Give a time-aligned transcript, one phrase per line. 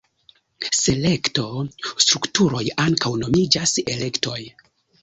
[0.77, 4.41] Selekto-strukturoj ankaŭ nomiĝas elektoj.